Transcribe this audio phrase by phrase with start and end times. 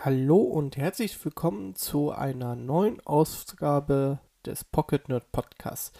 [0.00, 5.90] Hallo und herzlich willkommen zu einer neuen Ausgabe des Pocket Nerd Podcasts.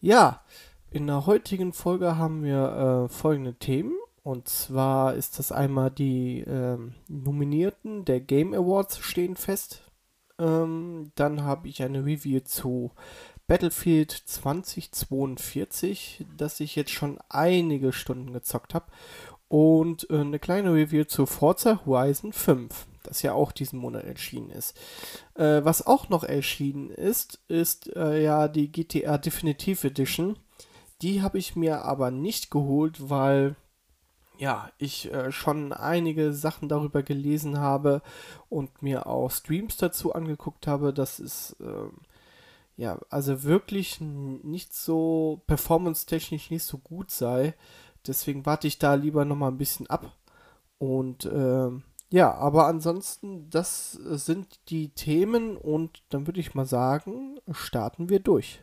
[0.00, 0.42] Ja,
[0.90, 3.94] in der heutigen Folge haben wir äh, folgende Themen.
[4.24, 9.88] Und zwar ist das einmal die ähm, Nominierten der Game Awards stehen fest.
[10.40, 12.90] Ähm, dann habe ich eine Review zu
[13.46, 18.86] Battlefield 2042, das ich jetzt schon einige Stunden gezockt habe.
[19.46, 24.50] Und äh, eine kleine Review zu Forza Horizon 5 das ja auch diesen Monat erschienen
[24.50, 24.78] ist.
[25.34, 30.38] Äh, was auch noch erschienen ist, ist äh, ja die GTA Definitive Edition.
[31.02, 33.56] Die habe ich mir aber nicht geholt, weil
[34.38, 38.02] ja, ich äh, schon einige Sachen darüber gelesen habe
[38.48, 40.92] und mir auch Streams dazu angeguckt habe.
[40.92, 41.92] Das ist ähm,
[42.76, 47.54] ja, also wirklich nicht so performance-technisch nicht so gut sei.
[48.06, 50.12] Deswegen warte ich da lieber noch mal ein bisschen ab.
[50.78, 57.40] Und ähm, ja, aber ansonsten, das sind die Themen und dann würde ich mal sagen,
[57.50, 58.62] starten wir durch.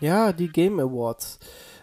[0.00, 1.40] Ja, die Game Awards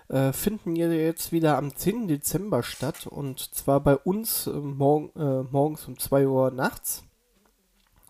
[0.07, 2.07] äh, finden jetzt wieder am 10.
[2.07, 7.03] Dezember statt und zwar bei uns äh, morgen, äh, morgens um 2 Uhr nachts.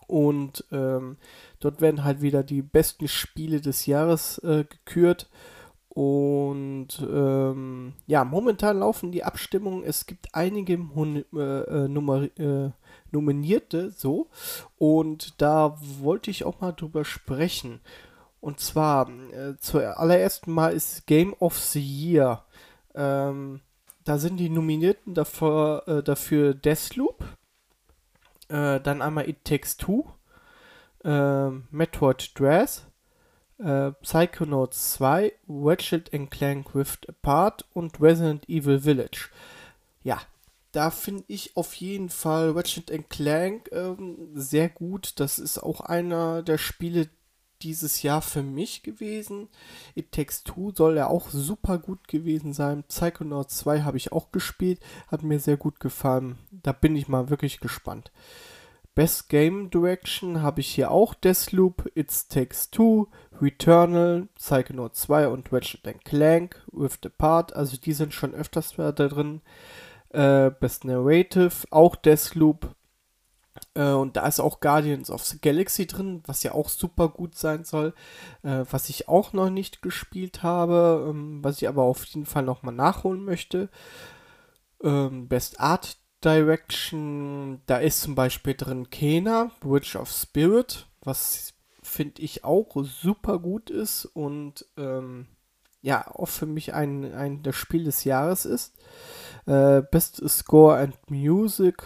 [0.06, 1.16] Und ähm,
[1.58, 5.28] dort werden halt wieder die besten Spiele des Jahres äh, gekürt.
[5.88, 9.82] Und ähm, ja, momentan laufen die Abstimmungen.
[9.82, 12.28] Es gibt einige äh, äh, Nummer,
[13.10, 14.28] Nominierte so.
[14.78, 17.80] Und da wollte ich auch mal drüber sprechen.
[18.46, 22.44] Und zwar, äh, zuallererst mal ist Game of the Year.
[22.94, 23.60] Ähm,
[24.04, 27.24] da sind die Nominierten dafür, äh, dafür Deathloop,
[28.46, 30.04] äh, dann einmal It Takes Two,
[31.02, 32.86] äh, Metroid Dress,
[33.58, 39.28] äh, Psychonauts 2, Ratchet Clank Rift Apart und Resident Evil Village.
[40.04, 40.20] Ja,
[40.70, 45.18] da finde ich auf jeden Fall Ratchet Clank ähm, sehr gut.
[45.18, 47.08] Das ist auch einer der Spiele,
[47.62, 49.48] dieses Jahr für mich gewesen.
[49.94, 52.84] It Takes Two soll ja auch super gut gewesen sein.
[52.84, 56.38] Psychonauts 2 habe ich auch gespielt, hat mir sehr gut gefallen.
[56.50, 58.10] Da bin ich mal wirklich gespannt.
[58.96, 63.08] Best Game Direction habe ich hier auch Deathloop, It Takes Two,
[63.42, 67.54] Returnal, Psychonauts 2 und Ratchet Clank, Rift Apart.
[67.54, 69.42] Also die sind schon öfters da drin.
[70.10, 72.74] Äh, Best Narrative, auch Deathloop,
[73.76, 77.36] äh, und da ist auch Guardians of the Galaxy drin, was ja auch super gut
[77.36, 77.94] sein soll.
[78.42, 82.42] Äh, was ich auch noch nicht gespielt habe, ähm, was ich aber auf jeden Fall
[82.42, 83.68] nochmal nachholen möchte.
[84.82, 92.22] Ähm, Best Art Direction, da ist zum Beispiel drin Kena, Bridge of Spirit, was finde
[92.22, 95.26] ich auch super gut ist und ähm,
[95.82, 98.74] ja, auch für mich ein, ein das Spiel des Jahres ist.
[99.46, 101.84] Äh, Best Score and Music,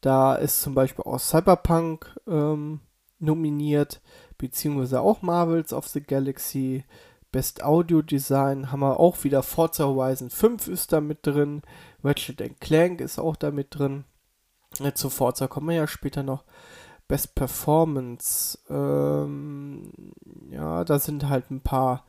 [0.00, 2.80] da ist zum Beispiel auch Cyberpunk ähm,
[3.18, 4.00] nominiert,
[4.38, 6.84] beziehungsweise auch Marvels of the Galaxy.
[7.32, 11.62] Best Audio Design haben wir auch wieder Forza Horizon 5 ist da mit drin.
[12.02, 14.04] Ratchet Clank ist auch da mit drin.
[14.80, 16.44] Ja, zu Forza kommen wir ja später noch.
[17.06, 18.58] Best Performance.
[18.68, 19.92] Ähm,
[20.50, 22.04] ja, da sind halt ein paar.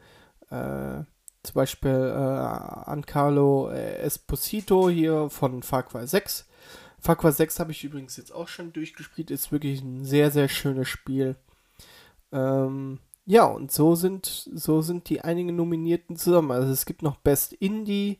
[0.49, 1.03] Äh,
[1.43, 6.47] zum Beispiel äh, Ancarlo Esposito hier von Far Cry 6
[7.01, 9.31] Far Cry 6 habe ich übrigens jetzt auch schon durchgespielt.
[9.31, 11.35] Ist wirklich ein sehr, sehr schönes Spiel.
[12.31, 16.51] Ähm, ja, und so sind, so sind die einigen Nominierten zusammen.
[16.51, 18.19] Also es gibt noch Best Indie,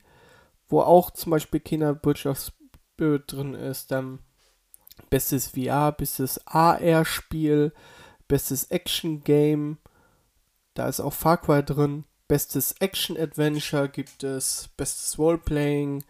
[0.68, 3.92] wo auch zum Beispiel Spirit drin ist.
[3.92, 4.20] Dann
[5.12, 7.74] Bestes VR, bestes AR-Spiel,
[8.28, 9.78] bestes Action-Game.
[10.74, 12.06] Da ist auch Far Cry drin.
[12.28, 14.70] Bestes Action-Adventure gibt es.
[14.76, 16.04] Bestes Roleplaying.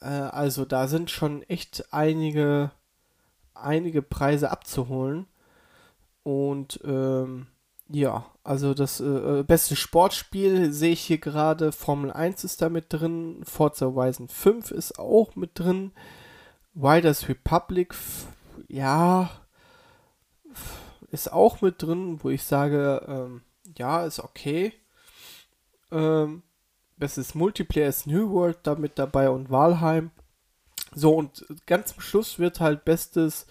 [0.00, 2.70] Äh, also da sind schon echt einige,
[3.54, 5.26] einige Preise abzuholen.
[6.22, 7.46] Und ähm,
[7.88, 9.04] ja, also das äh,
[9.40, 11.72] äh beste Sportspiel sehe ich hier gerade.
[11.72, 13.42] Formel 1 ist da mit drin.
[13.44, 15.92] Forza Horizon 5 ist auch mit drin.
[16.74, 17.94] Riders Republic,
[18.68, 19.30] ja,
[21.10, 23.42] ist auch mit drin, wo ich sage, ähm,
[23.78, 24.74] ja, ist okay.
[25.90, 26.42] Ähm,
[26.96, 30.10] Bestes Multiplayer ist New World da mit dabei und Walheim.
[30.94, 33.46] So, und ganz zum Schluss wird halt bestes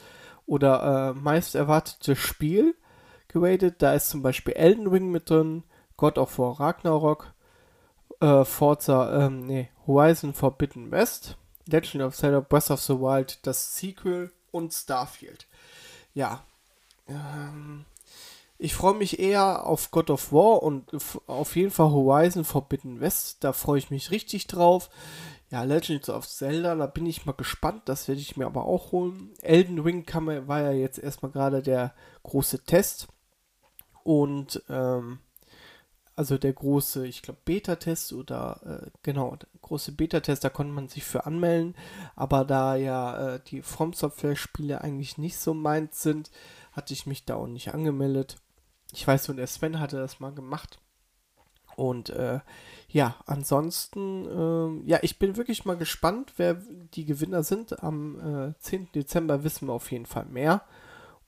[0.45, 2.75] oder äh, meist erwartetes Spiel
[3.27, 3.75] geratet.
[3.79, 5.63] Da ist zum Beispiel Elden Ring mit drin,
[5.97, 7.33] God of War Ragnarok,
[8.19, 11.37] äh, Forza, ähm, nee, Horizon Forbidden West,
[11.67, 15.47] Legend of Zelda Breath of the Wild, das Sequel und Starfield.
[16.13, 16.43] Ja,
[17.07, 17.85] ähm,
[18.57, 20.91] ich freue mich eher auf God of War und
[21.27, 23.43] auf jeden Fall Horizon Forbidden West.
[23.43, 24.89] Da freue ich mich richtig drauf.
[25.51, 27.83] Ja, Legends of Zelda, da bin ich mal gespannt.
[27.85, 29.33] Das werde ich mir aber auch holen.
[29.41, 31.93] Elden Ring kam, war ja jetzt erstmal gerade der
[32.23, 33.07] große Test.
[34.03, 35.19] Und ähm,
[36.15, 40.87] also der große, ich glaube, Beta-Test oder äh, genau, der große Beta-Test, da konnte man
[40.87, 41.75] sich für anmelden.
[42.15, 46.31] Aber da ja äh, die From Software-Spiele eigentlich nicht so meins sind,
[46.71, 48.37] hatte ich mich da auch nicht angemeldet.
[48.95, 50.79] Ich weiß nur, der Sven hatte das mal gemacht.
[51.75, 52.39] Und äh,
[52.87, 56.53] ja, ansonsten, äh, ja, ich bin wirklich mal gespannt, wer
[56.93, 57.83] die Gewinner sind.
[57.83, 58.93] Am äh, 10.
[58.95, 60.61] Dezember wissen wir auf jeden Fall mehr.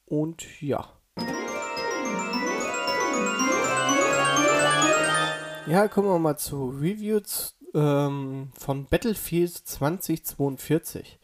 [0.06, 0.94] Und ja.
[5.68, 11.20] Ja, kommen wir mal zu Reviews ähm, von Battlefield 2042.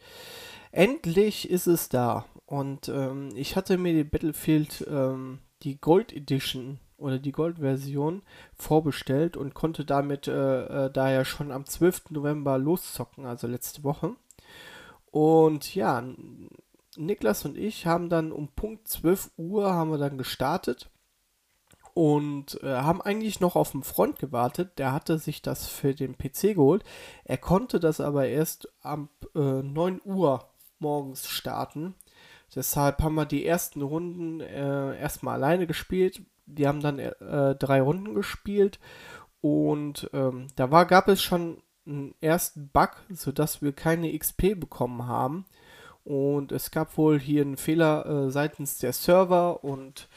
[0.72, 2.26] Endlich ist es da.
[2.44, 8.22] Und ähm, ich hatte mir die Battlefield, ähm, die Gold Edition oder die Gold-Version
[8.54, 12.10] vorbestellt und konnte damit äh, äh, daher schon am 12.
[12.10, 14.14] November loszocken, also letzte Woche.
[15.10, 16.04] Und ja,
[16.96, 20.90] Niklas und ich haben dann um Punkt 12 Uhr haben wir dann gestartet
[21.94, 24.78] und äh, haben eigentlich noch auf einen Freund gewartet.
[24.78, 26.84] Der hatte sich das für den PC geholt.
[27.24, 31.94] Er konnte das aber erst ab äh, 9 Uhr morgens starten.
[32.54, 36.22] Deshalb haben wir die ersten Runden äh, erstmal alleine gespielt.
[36.46, 38.78] Die haben dann äh, drei Runden gespielt
[39.40, 45.06] und ähm, da war, gab es schon einen ersten Bug, sodass wir keine XP bekommen
[45.06, 45.46] haben.
[46.04, 50.08] Und es gab wohl hier einen Fehler äh, seitens der Server und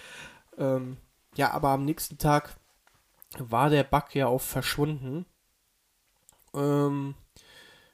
[0.58, 0.98] ähm,
[1.36, 2.58] ja, aber am nächsten Tag
[3.38, 5.26] war der Bug ja auch verschwunden.
[6.54, 7.16] Ähm,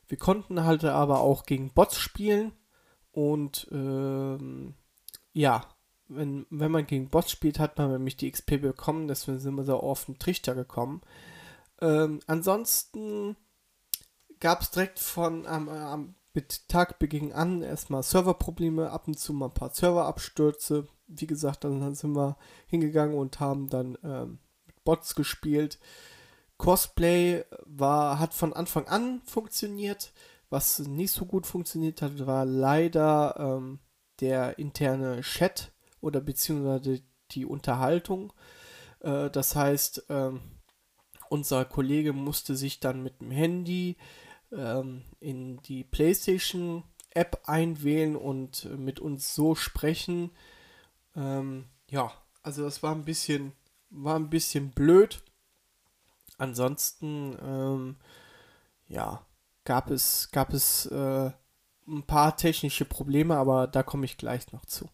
[0.07, 2.51] wir konnten halt aber auch gegen Bots spielen
[3.13, 4.74] und ähm,
[5.31, 5.62] ja,
[6.10, 9.63] wenn, wenn man gegen Bots spielt, hat man nämlich die XP bekommen, deswegen sind wir
[9.63, 11.01] so auf den Trichter gekommen.
[11.80, 13.38] Ähm, ansonsten
[14.39, 19.45] gab es direkt von am, am mit Tagbeginn an erstmal Serverprobleme, ab und zu mal
[19.48, 20.88] ein paar Serverabstürze.
[21.07, 25.80] Wie gesagt, dann sind wir hingegangen und haben dann ähm, mit Bots gespielt.
[26.57, 30.12] Cosplay war, hat von Anfang an funktioniert.
[30.54, 33.80] Was nicht so gut funktioniert hat, war leider ähm,
[34.20, 37.02] der interne Chat oder beziehungsweise
[37.32, 38.32] die Unterhaltung.
[39.00, 40.42] Äh, das heißt, ähm,
[41.28, 43.98] unser Kollege musste sich dann mit dem Handy
[44.52, 46.84] ähm, in die PlayStation
[47.16, 50.30] App einwählen und mit uns so sprechen.
[51.16, 52.12] Ähm, ja,
[52.44, 53.54] also das war ein bisschen,
[53.90, 55.24] war ein bisschen blöd.
[56.38, 57.96] Ansonsten, ähm,
[58.88, 59.26] ja,
[59.65, 61.31] gab es, gab es äh,
[61.88, 64.89] ein paar technische Probleme, aber da komme ich gleich noch zu.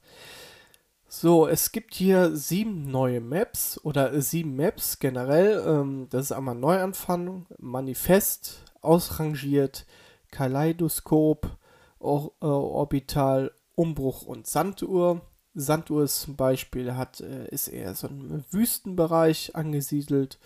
[1.11, 5.63] So, es gibt hier sieben neue Maps oder sieben Maps generell.
[5.65, 9.85] Ähm, das ist einmal Neuanfang, Manifest, Ausrangiert,
[10.31, 11.57] Kaleidoskop,
[11.97, 15.21] Or äh, Orbital, Umbruch und Sanduhr.
[15.55, 20.37] Sanduhr ist zum Beispiel hat, äh, ist eher so ein Wüstenbereich angesiedelt.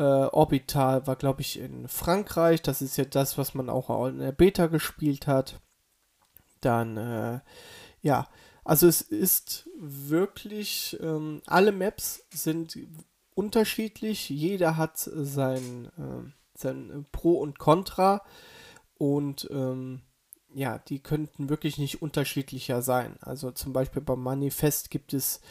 [0.00, 2.62] Äh, Orbital war, glaube ich, in Frankreich.
[2.62, 5.60] Das ist ja das, was man auch in der Beta gespielt hat.
[6.62, 7.40] Dann, äh,
[8.00, 8.26] ja,
[8.64, 12.78] also es ist wirklich, ähm, alle Maps sind
[13.34, 14.30] unterschiedlich.
[14.30, 18.22] Jeder hat sein, äh, sein Pro und Contra.
[18.96, 20.00] Und ähm,
[20.54, 23.18] ja, die könnten wirklich nicht unterschiedlicher sein.
[23.20, 25.42] Also zum Beispiel beim Manifest gibt es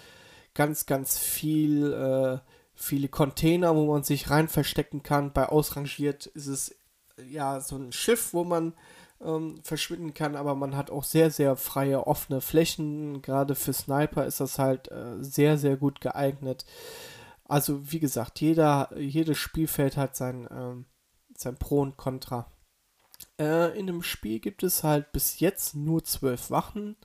[0.56, 2.40] ganz, ganz viel äh,
[2.80, 5.34] viele Container, wo man sich rein verstecken kann.
[5.34, 6.76] Bei Ausrangiert ist es
[7.30, 8.74] ja so ein Schiff, wo man
[9.22, 13.22] ähm, verschwinden kann, aber man hat auch sehr, sehr freie, offene Flächen.
[13.22, 16.66] Gerade für Sniper ist das halt äh, sehr, sehr gut geeignet.
[17.44, 20.86] Also, wie gesagt, jeder, jedes Spielfeld hat sein, ähm,
[21.36, 22.50] sein Pro und Contra.
[23.38, 26.96] Äh, in dem Spiel gibt es halt bis jetzt nur zwölf Wachen.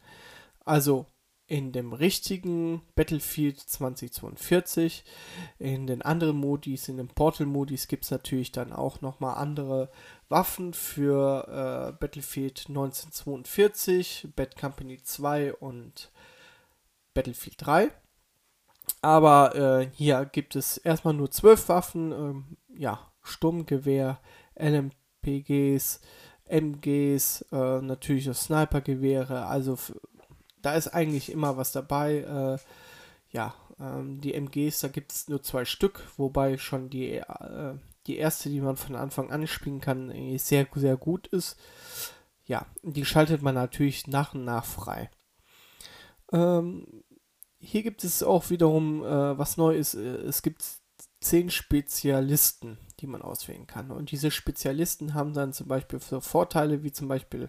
[0.64, 1.06] Also
[1.46, 5.04] in dem richtigen Battlefield 2042.
[5.58, 9.90] In den anderen Modis, in den Portal-Modis gibt es natürlich dann auch nochmal andere
[10.28, 16.10] Waffen für äh, Battlefield 1942, Bad Company 2 und
[17.12, 17.90] Battlefield 3.
[19.02, 24.20] Aber äh, hier gibt es erstmal nur zwölf Waffen, ähm, ja, Sturmgewehr,
[24.58, 26.00] LMPGs,
[26.46, 29.78] MGs, äh, natürlich auch Snipergewehre, also
[30.64, 32.18] da ist eigentlich immer was dabei.
[32.18, 32.58] Äh,
[33.30, 37.74] ja, ähm, die MGs, da gibt es nur zwei Stück, wobei schon die, äh,
[38.06, 41.58] die erste, die man von Anfang an spielen kann, sehr, sehr gut ist.
[42.46, 45.10] Ja, die schaltet man natürlich nach und nach frei.
[46.32, 47.04] Ähm,
[47.58, 49.94] hier gibt es auch wiederum äh, was Neues.
[49.94, 50.62] Es gibt
[51.20, 53.90] zehn Spezialisten, die man auswählen kann.
[53.90, 57.48] Und diese Spezialisten haben dann zum Beispiel so Vorteile wie zum Beispiel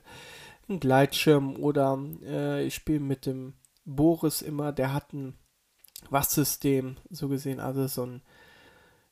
[0.69, 3.53] ein Gleitschirm oder äh, ich spiele mit dem
[3.85, 5.35] Boris immer, der hat ein
[6.09, 8.21] Wachsystem, so gesehen, also so ein,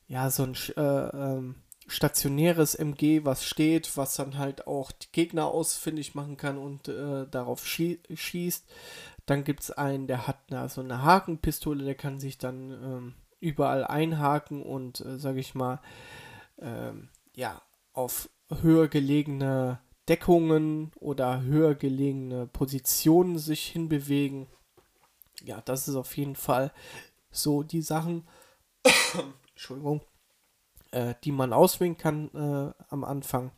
[0.06, 1.56] ja, so ein äh, ähm,
[1.86, 7.26] stationäres MG, was steht, was dann halt auch die Gegner ausfindig machen kann und äh,
[7.28, 8.66] darauf schie schießt.
[9.26, 13.14] Dann gibt es einen, der hat eine, so eine Hakenpistole, der kann sich dann ähm,
[13.40, 15.80] überall einhaken und, äh, sage ich mal,
[16.58, 17.60] ähm, ja,
[17.92, 18.28] auf
[18.62, 24.46] höher gelegene Deckungen oder höher gelegene Positionen sich hinbewegen.
[25.42, 26.72] Ja, das ist auf jeden Fall
[27.30, 28.26] so die Sachen,
[29.50, 30.02] Entschuldigung,
[30.92, 33.52] äh, die man auswählen kann äh, am Anfang.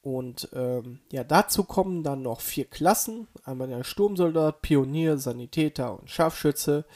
[0.00, 3.26] Und ähm, ja, dazu kommen dann noch vier Klassen.
[3.44, 6.86] Einmal der Sturmsoldat, Pionier, Sanitäter und Scharfschütze.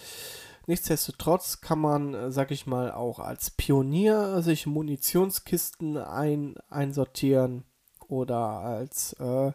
[0.67, 7.65] Nichtsdestotrotz kann man, äh, sag ich mal, auch als Pionier sich Munitionskisten ein, einsortieren
[8.13, 9.53] oder als äh,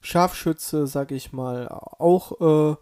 [0.00, 2.76] Scharfschütze, sag ich mal, auch äh,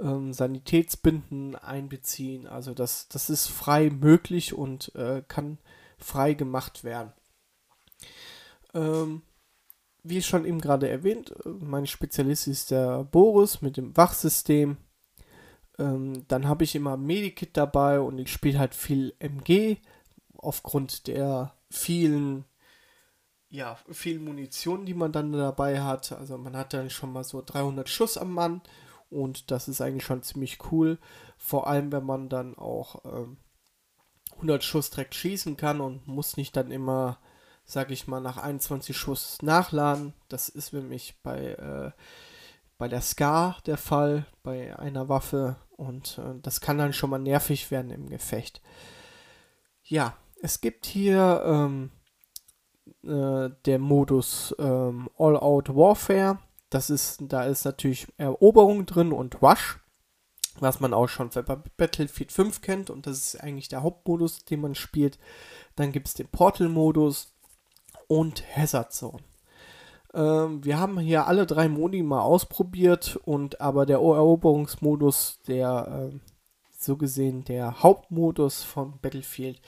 [0.00, 2.46] ähm, Sanitätsbinden einbeziehen.
[2.46, 5.58] Also das, das ist frei möglich und äh, kann
[5.98, 7.12] frei gemacht werden.
[8.74, 9.22] Ähm,
[10.02, 14.76] wie schon eben gerade erwähnt, äh, mein Spezialist ist der Boris mit dem Wachsystem.
[15.78, 19.76] Ähm, dann habe ich immer Medikit dabei und ich spiele halt viel MG
[20.36, 22.44] aufgrund der vielen,
[23.56, 26.12] ja, vielen Munition, die man dann dabei hat.
[26.12, 28.60] Also man hat dann schon mal so 300 Schuss am Mann
[29.08, 30.98] und das ist eigentlich schon ziemlich cool.
[31.38, 33.38] Vor allem, wenn man dann auch ähm,
[34.34, 37.18] 100 Schuss direkt schießen kann und muss nicht dann immer,
[37.64, 40.12] sag ich mal, nach 21 Schuss nachladen.
[40.28, 41.92] Das ist nämlich bei, äh,
[42.76, 45.56] bei der Scar der Fall, bei einer Waffe.
[45.70, 48.60] Und äh, das kann dann schon mal nervig werden im Gefecht.
[49.82, 51.90] Ja, es gibt hier ähm,
[53.04, 56.38] äh, der Modus ähm, All-Out Warfare.
[56.70, 59.78] Das ist, da ist natürlich Eroberung drin und Rush
[60.60, 64.60] was man auch schon bei Battlefield 5 kennt und das ist eigentlich der Hauptmodus, den
[64.60, 65.18] man spielt.
[65.74, 67.32] Dann gibt es den Portal-Modus
[68.08, 69.22] und Hazard Zone.
[70.14, 76.18] Ähm, wir haben hier alle drei Modi mal ausprobiert und aber der Eroberungsmodus, der äh,
[76.78, 79.60] so gesehen der Hauptmodus von Battlefield,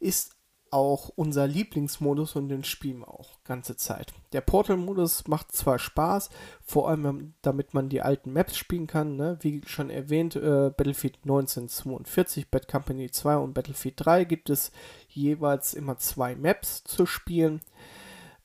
[0.00, 0.33] ist
[0.74, 4.12] auch unser Lieblingsmodus und den spielen wir auch ganze Zeit.
[4.32, 6.30] Der Portal-Modus macht zwar Spaß,
[6.64, 9.38] vor allem damit man die alten Maps spielen kann, ne?
[9.40, 14.72] wie schon erwähnt, äh, Battlefield 1942, Bad Company 2 und Battlefield 3 gibt es
[15.08, 17.60] jeweils immer zwei Maps zu spielen.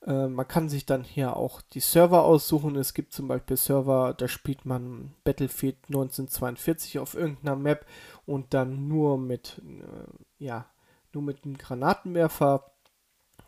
[0.06, 2.76] Äh, man kann sich dann hier auch die Server aussuchen.
[2.76, 7.86] Es gibt zum Beispiel Server, da spielt man Battlefield 1942 auf irgendeiner Map
[8.24, 10.66] und dann nur mit, äh, ja,
[11.14, 12.70] nur mit einem Granatenwerfer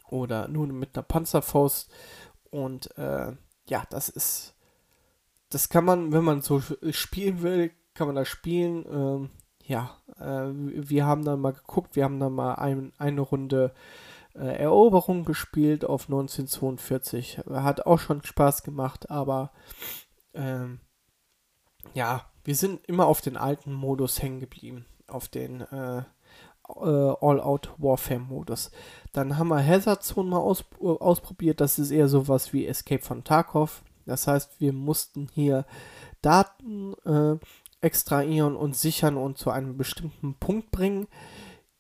[0.09, 1.90] oder nur mit einer Panzerfaust.
[2.50, 3.33] Und äh,
[3.69, 4.54] ja, das ist,
[5.49, 8.85] das kann man, wenn man so spielen will, kann man das spielen.
[8.90, 9.31] Ähm,
[9.64, 13.73] ja, äh, wir haben dann mal geguckt, wir haben dann mal ein, eine Runde
[14.35, 17.40] äh, Eroberung gespielt auf 1942.
[17.50, 19.52] Hat auch schon Spaß gemacht, aber
[20.35, 20.81] ähm,
[21.95, 24.87] ja, wir sind immer auf den alten Modus hängen geblieben.
[25.07, 26.02] Auf den äh,
[26.81, 28.71] All-Out-Warfare-Modus.
[29.12, 31.61] Dann haben wir Hazard Zone mal aus, äh, ausprobiert.
[31.61, 33.83] Das ist eher sowas wie Escape von Tarkov.
[34.07, 35.64] Das heißt, wir mussten hier
[36.23, 37.37] Daten äh,
[37.81, 41.09] extrahieren und sichern und zu einem bestimmten Punkt bringen.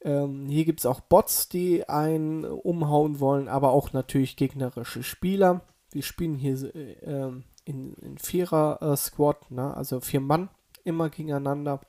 [0.02, 5.62] Ähm, hier gibt es auch Bots, die einen umhauen wollen, aber auch natürlich gegnerische Spieler.
[5.92, 7.32] Wir spielen hier äh,
[7.64, 9.76] in, in Vierer-Squad, ne?
[9.76, 10.48] also vier Mann
[10.84, 11.80] immer gegeneinander.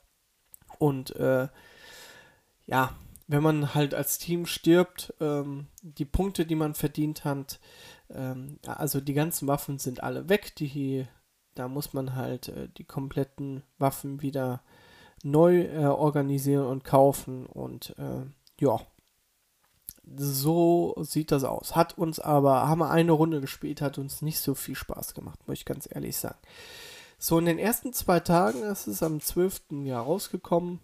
[0.77, 1.47] Und äh,
[2.65, 2.93] ja,
[3.27, 7.59] wenn man halt als Team stirbt, ähm, die Punkte, die man verdient hat,
[8.09, 11.05] ähm, also die ganzen Waffen sind alle weg, die
[11.55, 14.61] da muss man halt äh, die kompletten Waffen wieder
[15.23, 18.25] neu äh, organisieren und kaufen und äh,
[18.59, 18.79] ja,
[20.15, 21.75] so sieht das aus.
[21.75, 25.39] Hat uns aber, haben wir eine Runde gespielt, hat uns nicht so viel Spaß gemacht,
[25.47, 26.39] muss ich ganz ehrlich sagen.
[27.17, 29.85] So, in den ersten zwei Tagen, es ist am 12.
[29.85, 30.79] Jahr rausgekommen,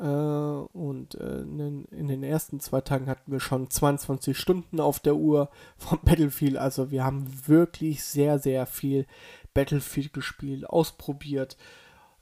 [0.00, 5.00] und äh, in, den, in, den, ersten zwei Tagen hatten wir schon 22 Stunden auf
[5.00, 6.56] der Uhr vom Battlefield.
[6.56, 9.06] Also wir haben wirklich sehr, sehr viel
[9.54, 11.56] Battlefield gespielt, ausprobiert,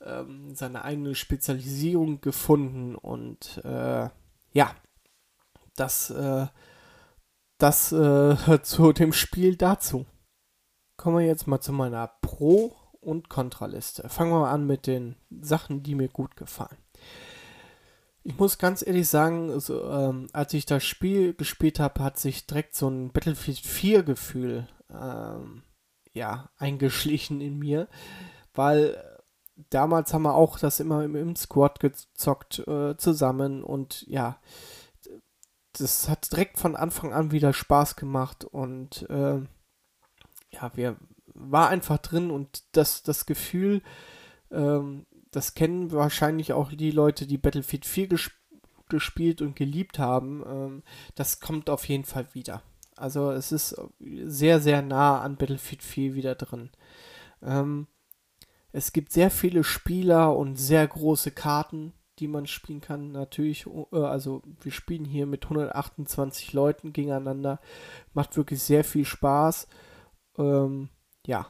[0.00, 4.08] ähm, seine eigene Spezialisierung gefunden und äh,
[4.52, 4.70] ja,
[5.74, 6.46] das, äh,
[7.58, 10.06] das äh, zu dem Spiel dazu.
[10.96, 14.08] Kommen wir jetzt mal zu meiner Pro- und Kontraliste.
[14.08, 16.78] Fangen wir mal an mit den Sachen, die mir gut gefallen.
[18.28, 22.44] Ich muss ganz ehrlich sagen, also, ähm, als ich das Spiel gespielt habe, hat sich
[22.44, 25.62] direkt so ein Battlefield 4 Gefühl ähm,
[26.12, 27.86] ja, eingeschlichen in mir,
[28.52, 29.00] weil
[29.70, 34.40] damals haben wir auch das immer im, im Squad gezockt äh, zusammen und ja,
[35.74, 39.38] das hat direkt von Anfang an wieder Spaß gemacht und äh,
[40.50, 43.82] ja, wir war einfach drin und das, das Gefühl,
[44.50, 45.06] ähm,
[45.36, 48.30] das kennen wahrscheinlich auch die Leute, die Battlefield 4 ges
[48.88, 50.42] gespielt und geliebt haben.
[50.46, 50.82] Ähm,
[51.14, 52.62] das kommt auf jeden Fall wieder.
[52.96, 56.70] Also es ist sehr, sehr nah an Battlefield 4 wieder drin.
[57.42, 57.86] Ähm,
[58.72, 63.12] es gibt sehr viele Spieler und sehr große Karten, die man spielen kann.
[63.12, 67.60] Natürlich, äh, also wir spielen hier mit 128 Leuten gegeneinander.
[68.14, 69.68] Macht wirklich sehr viel Spaß.
[70.38, 70.88] Ähm,
[71.26, 71.46] ja,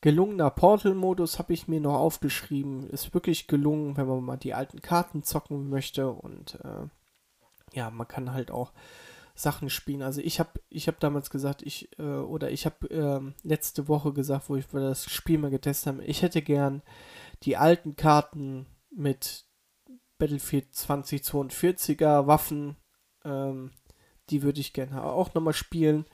[0.00, 2.88] gelungener Portal-Modus habe ich mir noch aufgeschrieben.
[2.90, 6.10] Ist wirklich gelungen, wenn man mal die alten Karten zocken möchte.
[6.10, 6.86] Und äh,
[7.72, 8.72] ja, man kann halt auch
[9.34, 10.02] Sachen spielen.
[10.02, 14.12] Also ich habe ich hab damals gesagt, ich, äh, oder ich habe äh, letzte Woche
[14.12, 16.82] gesagt, wo ich das Spiel mal getestet habe, ich hätte gern
[17.42, 19.46] die alten Karten mit
[20.18, 22.76] Battlefield 2042er Waffen.
[23.24, 23.72] Ähm,
[24.28, 26.06] die würde ich gerne auch nochmal spielen.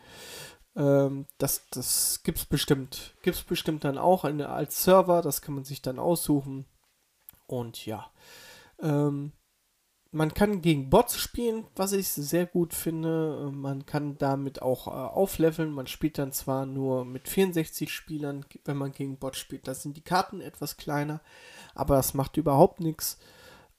[0.76, 3.14] Ähm, das das gibt es bestimmt.
[3.22, 6.66] Gibt es bestimmt dann auch eine, als Server, das kann man sich dann aussuchen.
[7.46, 8.10] Und ja.
[8.80, 9.32] Ähm,
[10.12, 13.50] man kann gegen Bots spielen, was ich sehr gut finde.
[13.52, 15.70] Man kann damit auch äh, aufleveln.
[15.72, 19.68] Man spielt dann zwar nur mit 64 Spielern, wenn man gegen Bots spielt.
[19.68, 21.20] Da sind die Karten etwas kleiner,
[21.74, 23.18] aber das macht überhaupt nichts.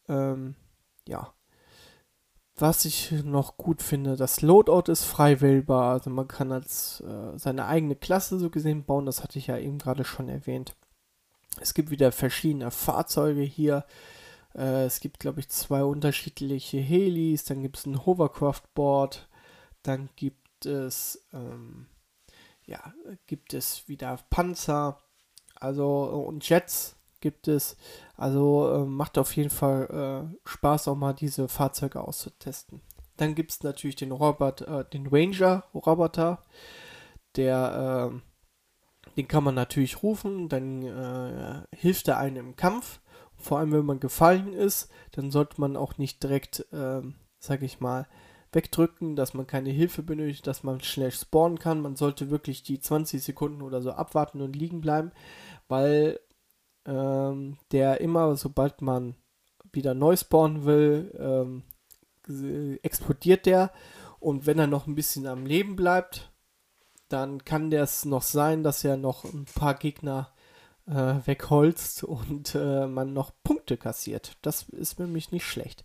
[0.07, 0.55] Ähm,
[1.07, 1.33] ja
[2.57, 5.93] was ich noch gut finde, das Loadout ist frei wählbar.
[5.93, 9.05] Also man kann als äh, seine eigene Klasse so gesehen bauen.
[9.05, 10.75] Das hatte ich ja eben gerade schon erwähnt.
[11.61, 13.85] Es gibt wieder verschiedene Fahrzeuge hier.
[14.55, 17.45] Äh, es gibt, glaube ich, zwei unterschiedliche Helis.
[17.45, 19.29] Dann gibt es ein Hovercraft-Board.
[19.83, 21.87] Dann gibt es, ähm,
[22.65, 22.93] ja,
[23.27, 25.01] gibt es wieder Panzer.
[25.59, 27.77] Also und Jets gibt es.
[28.15, 32.81] Also äh, macht auf jeden Fall äh, Spaß, auch mal diese Fahrzeuge auszutesten.
[33.17, 36.43] Dann gibt es natürlich den Robert, äh, den Ranger-Roboter.
[37.35, 42.99] Der, äh, den kann man natürlich rufen, dann äh, hilft er einem im Kampf.
[43.35, 47.79] Vor allem, wenn man gefallen ist, dann sollte man auch nicht direkt, ähm, sag ich
[47.79, 48.07] mal,
[48.51, 51.81] wegdrücken, dass man keine Hilfe benötigt, dass man schnell spawnen kann.
[51.81, 55.11] Man sollte wirklich die 20 Sekunden oder so abwarten und liegen bleiben,
[55.67, 56.19] weil
[56.87, 59.15] ähm, der immer, sobald man
[59.71, 61.63] wieder neu spawnen will, ähm,
[62.81, 63.71] explodiert der.
[64.19, 66.31] Und wenn er noch ein bisschen am Leben bleibt,
[67.09, 70.31] dann kann es noch sein, dass er noch ein paar Gegner
[70.87, 74.37] äh, wegholzt und äh, man noch Punkte kassiert.
[74.41, 75.83] Das ist nämlich nicht schlecht.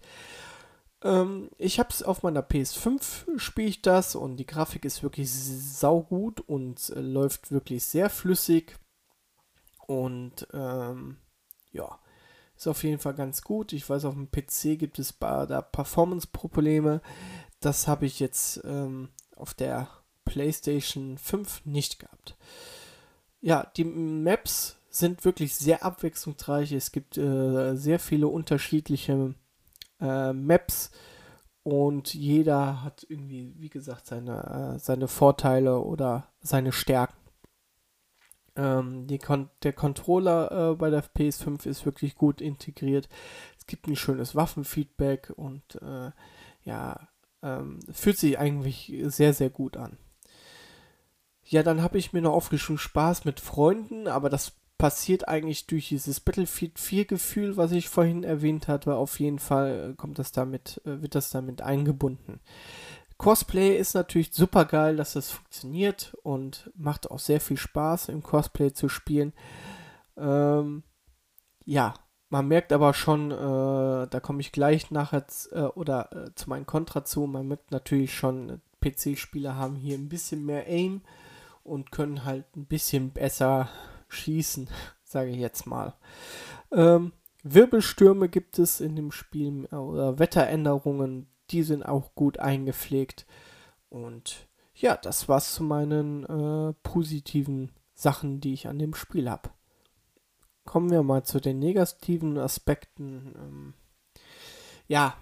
[1.03, 5.31] Ähm, ich habe es auf meiner PS5 spiele ich das und die Grafik ist wirklich
[5.31, 8.77] saugut und äh, läuft wirklich sehr flüssig.
[9.93, 11.19] Und ähm,
[11.73, 11.99] ja,
[12.57, 13.73] ist auf jeden Fall ganz gut.
[13.73, 17.03] Ich weiß, auf dem PC gibt es da Performance-Probleme.
[17.61, 19.89] Das habe ich jetzt ähm, auf der
[20.25, 22.37] PlayStation 5 nicht gehabt.
[23.41, 26.73] Ja, die Maps sind wirklich sehr abwechslungsreich.
[26.73, 29.35] Es gibt äh, sehr viele unterschiedliche
[30.01, 30.91] äh, Maps
[31.65, 37.22] und jeder hat irgendwie, wie gesagt, seine, äh, seine Vorteile oder seine Stärken.
[38.55, 43.09] Ähm, Kon der Controller äh, bei der PS5 ist wirklich gut integriert.
[43.59, 46.11] Es gibt ein schönes Waffenfeedback und äh,
[46.65, 47.09] ja,
[47.43, 49.97] ähm, fühlt sich eigentlich sehr, sehr gut an.
[51.45, 55.91] Ja, dann habe ich mir noch aufgeschrieben Spaß mit Freunden, aber das passiert eigentlich durch
[55.91, 58.97] dieses Battlefield 4 Gefühl, was ich vorhin erwähnt hatte.
[58.97, 62.41] Auf jeden Fall kommt das damit, äh, wird das damit eingebunden.
[63.23, 68.21] Cosplay ist natürlich super geil, dass das funktioniert und macht auch sehr viel Spaß im
[68.21, 69.33] Cosplay zu spielen.
[70.17, 70.83] Ähm,
[71.65, 71.95] ja,
[72.31, 76.67] man merkt aber schon, äh, da komme ich gleich nachher äh, oder äh, zu meinem
[76.67, 81.03] Kontra zu, man merkt natürlich schon, PC-Spieler haben hier ein bisschen mehr Aim
[81.63, 83.69] und können halt ein bisschen besser
[84.09, 84.69] schießen,
[85.05, 85.95] sage ich jetzt mal.
[86.73, 87.13] Ähm,
[87.45, 93.27] Wirbelstürme gibt es in dem Spiel oder Wetteränderungen, die sind auch gut eingepflegt.
[93.88, 99.51] Und ja, das war's zu meinen äh, positiven Sachen, die ich an dem Spiel habe.
[100.65, 103.35] Kommen wir mal zu den negativen Aspekten.
[103.37, 103.75] Ähm,
[104.87, 105.17] ja,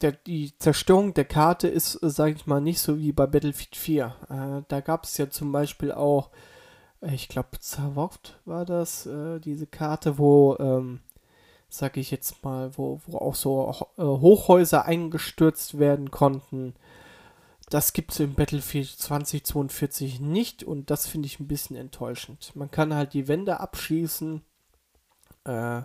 [0.00, 3.76] der, die Zerstörung der Karte ist, äh, sage ich mal, nicht so wie bei Battlefield
[3.76, 4.16] 4.
[4.28, 6.30] Äh, da gab es ja zum Beispiel auch,
[7.00, 11.00] äh, ich glaube, Zavovt war das, äh, diese Karte, wo, ähm,
[11.68, 16.74] sag ich jetzt mal, wo, wo auch so äh, Hochhäuser eingestürzt werden konnten.
[17.68, 22.56] Das gibt es im Battlefield 2042 nicht und das finde ich ein bisschen enttäuschend.
[22.56, 24.42] Man kann halt die Wände abschießen.
[25.44, 25.82] Äh,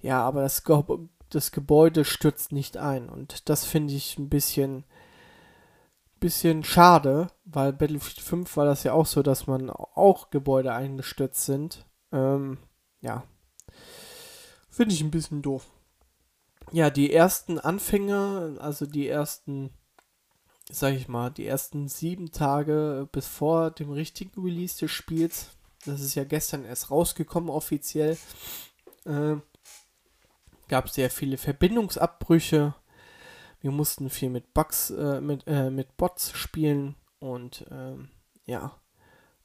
[0.00, 0.82] ja, aber das, Ge
[1.30, 4.84] das Gebäude stürzt nicht ein und das finde ich ein bisschen,
[6.18, 11.44] bisschen schade, weil Battlefield 5 war das ja auch so, dass man auch Gebäude eingestürzt
[11.44, 11.86] sind.
[12.10, 12.58] Ähm,
[13.00, 13.22] ja,
[14.72, 15.66] finde ich ein bisschen doof.
[16.72, 19.70] Ja, die ersten Anfänge, also die ersten
[20.72, 25.50] sag ich mal, die ersten sieben Tage bis vor dem richtigen Release des Spiels,
[25.84, 28.16] das ist ja gestern erst rausgekommen offiziell,
[29.04, 29.36] äh,
[30.68, 32.74] gab es sehr viele Verbindungsabbrüche.
[33.60, 38.08] Wir mussten viel mit Bugs, äh, mit, äh, mit Bots spielen und ähm,
[38.46, 38.80] ja,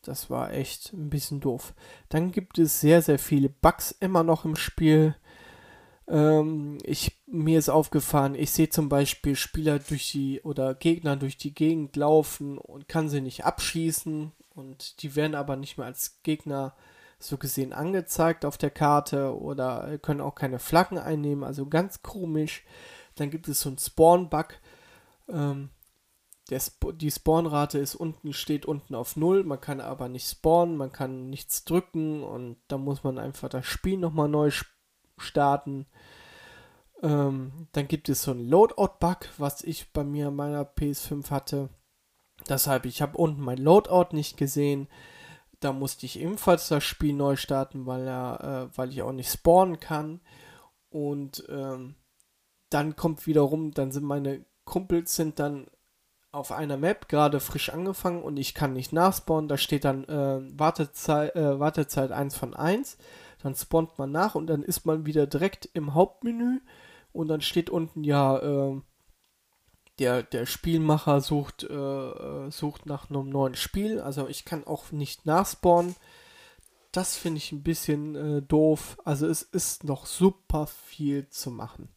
[0.08, 1.74] das war echt ein bisschen doof.
[2.10, 5.16] Dann gibt es sehr, sehr viele Bugs immer noch im Spiel.
[6.08, 11.38] Ähm, ich, mir ist aufgefallen, ich sehe zum Beispiel Spieler durch die oder Gegner durch
[11.38, 16.20] die Gegend laufen und kann sie nicht abschießen und die werden aber nicht mehr als
[16.24, 16.76] Gegner
[17.20, 22.64] so gesehen angezeigt auf der Karte oder können auch keine Flaggen einnehmen, also ganz komisch.
[23.16, 24.54] Dann gibt es so einen Spawn-Bug.
[25.30, 25.70] Ähm,
[26.56, 30.92] Sp die Spawnrate ist unten, steht unten auf 0, man kann aber nicht spawnen, man
[30.92, 34.52] kann nichts drücken und da muss man einfach das Spiel nochmal neu
[35.18, 35.88] starten.
[37.02, 41.70] Ähm, dann gibt es so einen Loadout-Bug, was ich bei mir meiner PS5 hatte.
[42.50, 44.88] Deshalb, ich habe unten mein Loadout nicht gesehen.
[45.60, 49.32] Da musste ich ebenfalls das Spiel neu starten, weil, er, äh, weil ich auch nicht
[49.32, 50.22] spawnen kann.
[50.90, 51.96] Und ähm,
[52.70, 55.68] dann kommt wiederum, dann sind meine Kumpels sind dann
[56.32, 59.48] auf einer Map gerade frisch angefangen und ich kann nicht nachspawnen.
[59.48, 62.98] Da steht dann äh, Wartezeit, äh, Wartezeit 1 von 1
[63.44, 66.60] dann spawnt man nach und dann ist man wieder direkt im Hauptmenü
[67.14, 68.82] und dann steht unten ja, äh,
[70.00, 74.00] der, der Spielmacher sucht, äh, äh, sucht nach einem neuen Spiel.
[74.00, 75.96] Also ich kann auch nicht nachspawnen.
[76.92, 78.98] Das finde ich ein bisschen äh, doof.
[79.06, 81.90] Also es ist noch super viel zu machen.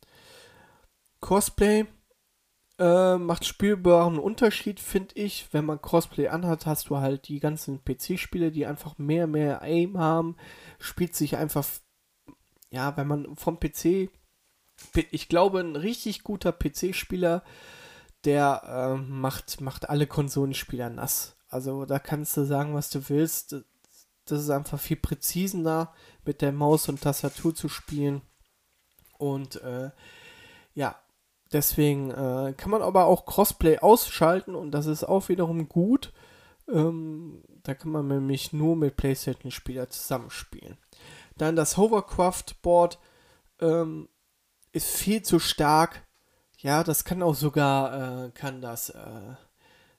[1.20, 1.86] Cosplay
[2.80, 5.48] äh, macht spielbaren Unterschied, finde ich.
[5.52, 9.98] Wenn man Crossplay anhat, hast du halt die ganzen PC-Spiele, die einfach mehr, mehr Aim
[9.98, 10.36] haben.
[10.78, 11.66] Spielt sich einfach,
[12.70, 14.10] ja, wenn man vom PC,
[15.10, 17.44] ich glaube, ein richtig guter PC-Spieler,
[18.24, 21.36] der äh, macht, macht alle Konsolenspieler nass.
[21.48, 23.56] Also da kannst du sagen, was du willst.
[24.24, 25.92] Das ist einfach viel präziser
[26.24, 28.22] mit der Maus und Tastatur zu spielen.
[29.18, 29.90] Und äh,
[30.74, 30.96] ja,
[31.52, 36.12] Deswegen äh, kann man aber auch Crossplay ausschalten und das ist auch wiederum gut.
[36.68, 40.78] Ähm, da kann man nämlich nur mit PlayStation-Spieler zusammenspielen.
[41.36, 42.98] Dann das Hovercraft-Board
[43.60, 44.08] ähm,
[44.72, 46.06] ist viel zu stark.
[46.58, 49.34] Ja, das kann auch sogar, äh, kann das, äh,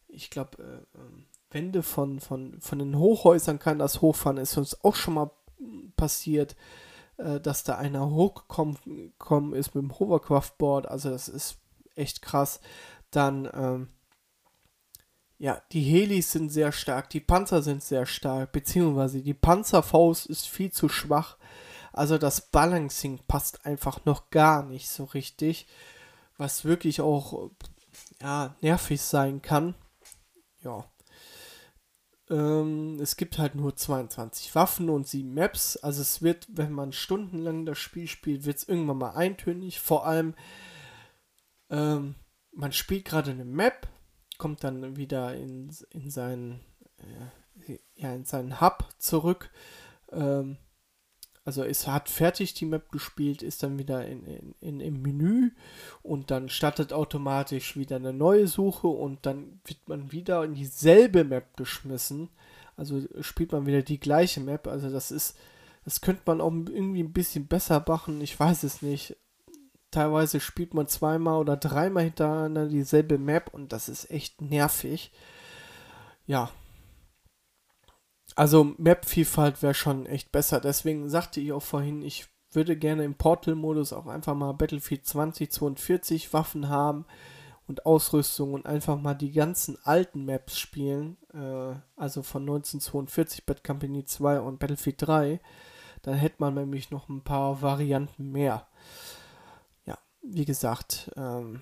[0.07, 4.37] ich glaube, äh, ähm, Wände von, von, von den Hochhäusern kann das hochfahren.
[4.37, 5.31] Ist uns auch schon mal
[5.97, 6.55] passiert
[7.21, 10.87] äh, dass da einer hochgekommen ist mit dem Hovercraft-Board.
[10.87, 11.57] Also das ist
[11.95, 12.59] echt krass.
[13.11, 13.89] Dann, ähm,
[15.37, 20.47] ja, die Helis sind sehr stark, die Panzer sind sehr stark, beziehungsweise die Panzerfaust ist
[20.47, 21.37] viel zu schwach.
[21.93, 25.67] Also das Balancing passt einfach noch gar nicht so richtig,
[26.37, 27.49] was wirklich auch
[28.21, 29.75] ja, nervig sein kann.
[30.63, 30.85] Ja.
[32.31, 35.77] Ähm, es gibt halt nur 22 Waffen und 7 Maps.
[35.77, 39.79] Also es wird, wenn man stundenlang das Spiel spielt, wird es irgendwann mal eintönig.
[39.79, 40.33] Vor allem,
[41.69, 42.15] ähm,
[42.53, 43.87] man spielt gerade eine Map,
[44.37, 46.61] kommt dann wieder in, in seinen
[46.97, 49.51] äh, ja, in seinen Hub zurück.
[50.11, 50.57] Ähm,
[51.43, 55.51] also es hat fertig die Map gespielt, ist dann wieder in, in, in, im Menü
[56.03, 61.23] und dann startet automatisch wieder eine neue Suche und dann wird man wieder in dieselbe
[61.23, 62.29] Map geschmissen.
[62.77, 64.67] Also spielt man wieder die gleiche Map.
[64.67, 65.35] Also das ist,
[65.83, 68.21] das könnte man auch irgendwie ein bisschen besser machen.
[68.21, 69.17] Ich weiß es nicht.
[69.89, 75.11] Teilweise spielt man zweimal oder dreimal hintereinander dieselbe Map und das ist echt nervig.
[76.27, 76.51] Ja,
[78.35, 80.59] also Map-Vielfalt wäre schon echt besser.
[80.59, 86.33] Deswegen sagte ich auch vorhin, ich würde gerne im Portal-Modus auch einfach mal Battlefield 2042
[86.33, 87.05] Waffen haben
[87.67, 91.17] und Ausrüstung und einfach mal die ganzen alten Maps spielen.
[91.33, 95.39] Äh, also von 1942 Bad Company 2 und Battlefield 3.
[96.01, 98.67] Dann hätte man nämlich noch ein paar Varianten mehr.
[99.85, 101.61] Ja, wie gesagt, ähm,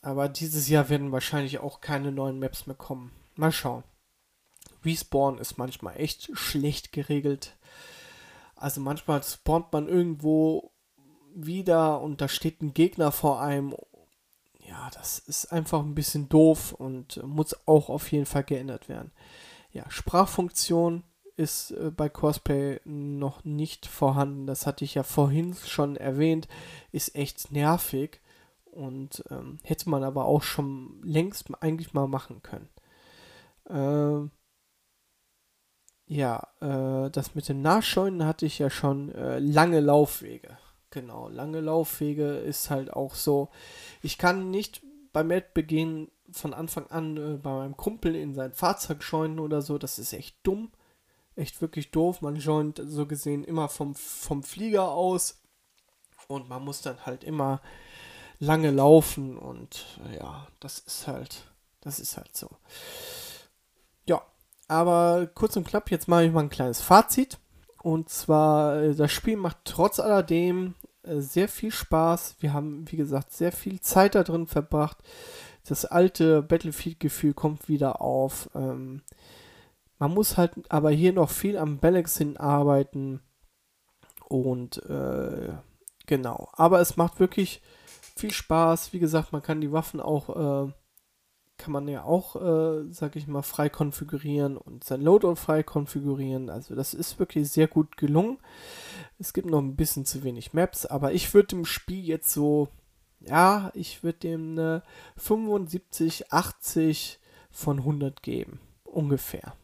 [0.00, 3.10] Aber dieses Jahr werden wahrscheinlich auch keine neuen Maps mehr kommen.
[3.34, 3.82] Mal schauen.
[4.84, 7.56] Respawn ist manchmal echt schlecht geregelt.
[8.56, 10.72] Also manchmal spawnt man irgendwo
[11.34, 13.74] wieder und da steht ein Gegner vor einem.
[14.68, 19.12] Ja, das ist einfach ein bisschen doof und muss auch auf jeden Fall geändert werden.
[19.72, 21.04] Ja, Sprachfunktion
[21.36, 24.46] ist äh, bei Cosplay noch nicht vorhanden.
[24.46, 26.48] Das hatte ich ja vorhin schon erwähnt.
[26.90, 28.20] Ist echt nervig
[28.72, 32.68] und ähm, hätte man aber auch schon längst eigentlich mal machen können.
[33.70, 34.30] Ähm,
[36.08, 40.56] ja, äh, das mit dem Nachscheuen hatte ich ja schon äh, lange Laufwege.
[40.90, 43.50] Genau, lange Laufwege ist halt auch so.
[44.00, 49.02] Ich kann nicht beim begehen von Anfang an äh, bei meinem Kumpel in sein Fahrzeug
[49.02, 49.76] scheunen oder so.
[49.76, 50.72] Das ist echt dumm.
[51.36, 52.22] Echt wirklich doof.
[52.22, 55.42] Man joint so gesehen immer vom, vom Flieger aus.
[56.26, 57.60] Und man muss dann halt immer
[58.38, 59.36] lange laufen.
[59.36, 61.44] Und ja, das ist halt,
[61.82, 62.48] das ist halt so.
[64.06, 64.22] Ja,
[64.68, 67.38] aber kurz und knapp, jetzt mache ich mal ein kleines Fazit.
[67.82, 72.36] Und zwar, äh, das Spiel macht trotz alledem äh, sehr viel Spaß.
[72.40, 74.98] Wir haben, wie gesagt, sehr viel Zeit da drin verbracht.
[75.66, 78.50] Das alte Battlefield-Gefühl kommt wieder auf.
[78.54, 79.02] Ähm,
[79.98, 83.20] man muss halt aber hier noch viel am Balancing arbeiten.
[84.28, 85.52] Und äh,
[86.06, 86.48] genau.
[86.52, 87.62] Aber es macht wirklich
[88.16, 88.92] viel Spaß.
[88.92, 90.72] Wie gesagt, man kann die Waffen auch äh,
[91.58, 96.48] kann man ja auch, äh, sag ich mal, frei konfigurieren und sein Loadout frei konfigurieren.
[96.48, 98.38] Also das ist wirklich sehr gut gelungen.
[99.18, 102.68] Es gibt noch ein bisschen zu wenig Maps, aber ich würde dem Spiel jetzt so,
[103.20, 104.82] ja, ich würde dem eine
[105.16, 107.18] 75, 80
[107.50, 108.60] von 100 geben.
[108.84, 109.54] Ungefähr.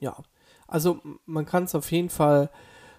[0.00, 0.16] Ja,
[0.66, 2.50] also man kann es auf jeden Fall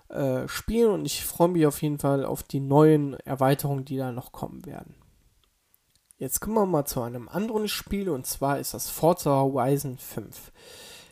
[0.07, 4.11] äh, spielen und ich freue mich auf jeden Fall auf die neuen Erweiterungen, die da
[4.11, 4.95] noch kommen werden.
[6.21, 10.51] Jetzt kommen wir mal zu einem anderen Spiel und zwar ist das Forza Horizon 5.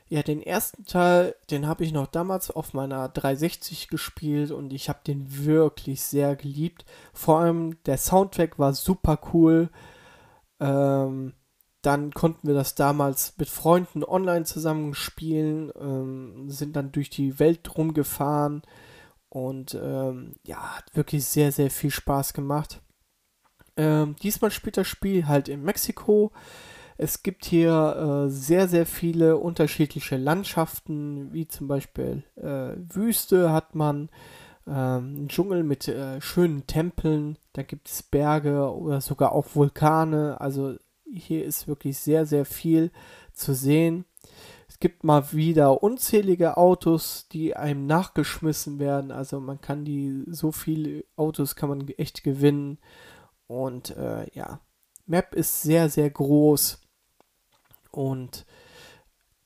[0.08, 4.88] Ja, den ersten Teil, den habe ich noch damals auf meiner 360 gespielt und ich
[4.88, 6.86] habe den wirklich sehr geliebt.
[7.12, 9.72] Vor allem der Soundtrack war super cool.
[10.60, 11.34] Ähm,
[11.82, 17.40] dann konnten wir das damals mit Freunden online zusammen spielen, ähm, sind dann durch die
[17.40, 18.62] Welt rumgefahren
[19.30, 22.80] und ähm, ja, hat wirklich sehr, sehr viel Spaß gemacht.
[23.78, 26.32] Ähm, diesmal spielt das Spiel halt in Mexiko.
[26.98, 33.74] Es gibt hier äh, sehr, sehr viele unterschiedliche Landschaften, wie zum Beispiel äh, Wüste hat
[33.74, 34.10] man,
[34.68, 40.40] ähm, Dschungel mit äh, schönen Tempeln, da gibt es Berge oder sogar auch Vulkane.
[40.40, 40.76] Also
[41.12, 42.92] hier ist wirklich sehr, sehr viel
[43.34, 44.06] zu sehen.
[44.68, 49.12] Es gibt mal wieder unzählige Autos, die einem nachgeschmissen werden.
[49.12, 52.78] Also man kann die, so viele Autos kann man echt gewinnen.
[53.50, 54.62] Und äh, ja,
[55.08, 56.80] Map ist sehr, sehr groß.
[57.90, 58.46] Und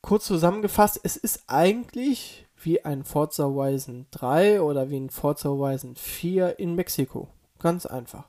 [0.01, 5.95] kurz zusammengefasst, es ist eigentlich wie ein Forza Horizon 3 oder wie ein Forza Horizon
[5.95, 7.29] 4 in Mexiko.
[7.59, 8.27] Ganz einfach.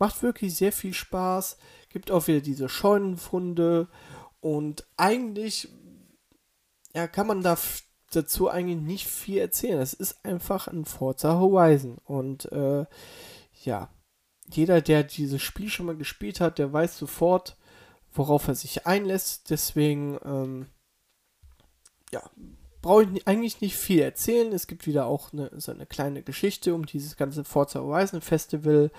[0.00, 1.58] Macht wirklich sehr viel Spaß.
[1.90, 3.86] Gibt auch wieder diese Scheunenfunde.
[4.40, 5.68] Und eigentlich
[6.92, 7.56] ja, kann man da
[8.10, 9.80] dazu eigentlich nicht viel erzählen.
[9.80, 11.98] Es ist einfach ein Forza Horizon.
[12.04, 12.84] Und äh,
[13.62, 13.90] ja,
[14.50, 17.56] jeder, der dieses Spiel schon mal gespielt hat, der weiß sofort,
[18.12, 19.50] worauf er sich einlässt.
[19.50, 20.66] Deswegen, ähm,
[22.12, 22.22] ja,
[22.82, 24.52] brauche ich eigentlich nicht viel erzählen.
[24.52, 28.90] Es gibt wieder auch eine, so eine kleine Geschichte um dieses ganze Forza Horizon Festival.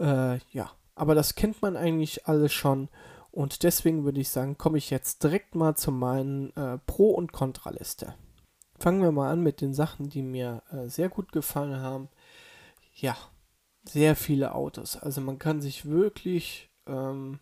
[0.00, 2.88] Äh, ja, aber das kennt man eigentlich alles schon.
[3.30, 7.32] Und deswegen würde ich sagen, komme ich jetzt direkt mal zu meinen äh, Pro- und
[7.32, 8.14] Kontraliste.
[8.78, 12.08] Fangen wir mal an mit den Sachen, die mir äh, sehr gut gefallen haben.
[12.94, 13.16] Ja,
[13.84, 14.96] sehr viele Autos.
[14.96, 17.38] Also man kann sich wirklich ähm,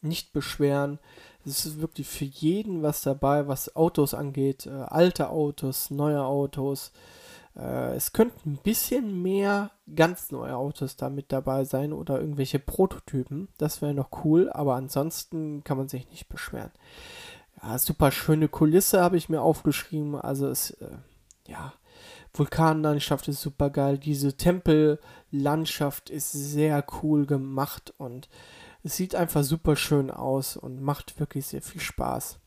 [0.00, 0.98] nicht beschweren.
[1.44, 4.66] Es ist wirklich für jeden was dabei, was Autos angeht.
[4.66, 6.92] Äh, alte Autos, neue Autos.
[7.56, 12.58] Äh, es könnten ein bisschen mehr ganz neue Autos da mit dabei sein oder irgendwelche
[12.58, 13.48] Prototypen.
[13.58, 16.72] Das wäre noch cool, aber ansonsten kann man sich nicht beschweren.
[17.62, 20.14] Ja, super schöne Kulisse habe ich mir aufgeschrieben.
[20.14, 20.98] Also es, äh,
[21.48, 21.72] ja,
[22.32, 23.98] Vulkanlandschaft ist super geil.
[23.98, 28.28] Diese Tempellandschaft ist sehr cool gemacht und
[28.82, 32.38] es sieht einfach super schön aus und macht wirklich sehr viel Spaß.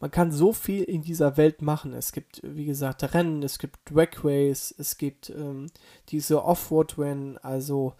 [0.00, 1.92] Man kann so viel in dieser Welt machen.
[1.92, 5.66] Es gibt, wie gesagt, Rennen, es gibt Dragways, es gibt ähm,
[6.10, 7.36] diese Offroad-Rennen.
[7.38, 7.94] Also,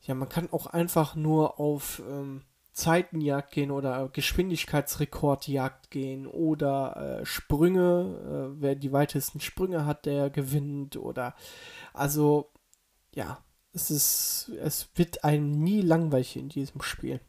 [0.00, 2.42] ja, man kann auch einfach nur auf ähm,
[2.74, 10.28] Zeitenjagd gehen oder Geschwindigkeitsrekordjagd gehen oder äh, Sprünge, äh, wer die weitesten Sprünge hat, der
[10.28, 11.34] gewinnt oder
[11.92, 12.50] also
[13.14, 13.38] ja,
[13.72, 17.20] es ist, es wird einem nie langweilig in diesem Spiel.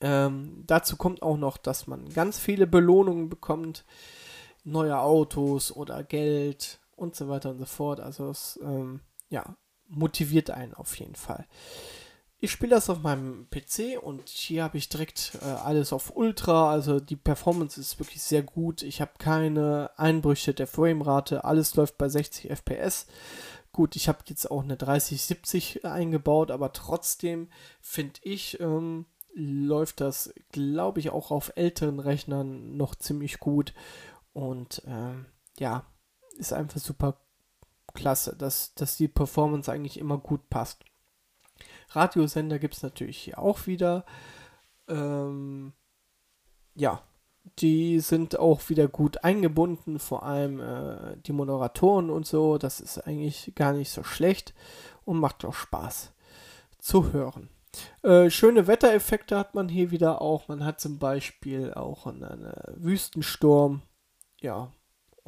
[0.00, 3.84] Ähm, dazu kommt auch noch, dass man ganz viele Belohnungen bekommt,
[4.64, 8.00] neue Autos oder Geld und so weiter und so fort.
[8.00, 9.56] Also es ähm, ja,
[9.88, 11.46] motiviert einen auf jeden Fall.
[12.40, 16.70] Ich spiele das auf meinem PC und hier habe ich direkt äh, alles auf Ultra,
[16.70, 18.82] also die Performance ist wirklich sehr gut.
[18.82, 23.06] Ich habe keine Einbrüche der Framerate, alles läuft bei 60 FPS.
[23.72, 27.48] Gut, ich habe jetzt auch eine 3070 eingebaut, aber trotzdem
[27.80, 33.74] finde ich, ähm, läuft das, glaube ich, auch auf älteren Rechnern noch ziemlich gut.
[34.32, 35.26] Und ähm,
[35.58, 35.86] ja,
[36.36, 37.20] ist einfach super
[37.94, 40.84] klasse, dass, dass die Performance eigentlich immer gut passt.
[41.90, 44.04] Radiosender gibt es natürlich hier auch wieder.
[44.88, 45.72] Ähm,
[46.74, 47.02] ja,
[47.58, 52.58] die sind auch wieder gut eingebunden, vor allem äh, die Moderatoren und so.
[52.58, 54.54] Das ist eigentlich gar nicht so schlecht
[55.04, 56.12] und macht auch Spaß
[56.78, 57.48] zu hören.
[58.02, 60.48] Äh, schöne Wettereffekte hat man hier wieder auch.
[60.48, 63.82] Man hat zum Beispiel auch einen Wüstensturm.
[64.40, 64.70] Ja,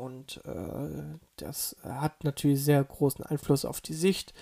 [0.01, 4.33] und äh, das hat natürlich sehr großen Einfluss auf die Sicht,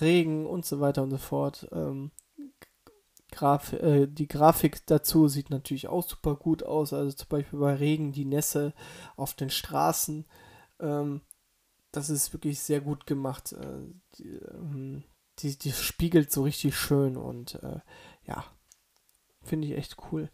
[0.00, 1.68] Regen und so weiter und so fort.
[1.70, 2.10] Ähm,
[3.30, 6.92] Graf äh, die Grafik dazu sieht natürlich auch super gut aus.
[6.92, 8.74] Also zum Beispiel bei Regen die Nässe
[9.16, 10.26] auf den Straßen.
[10.80, 11.20] Ähm,
[11.92, 13.52] das ist wirklich sehr gut gemacht.
[13.52, 13.82] Äh,
[14.18, 15.04] die, ähm,
[15.38, 17.80] die, die, spiegelt so richtig schön und äh,
[18.26, 18.44] ja,
[19.42, 20.30] finde ich echt cool.